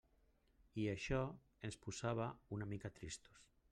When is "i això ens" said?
0.83-1.79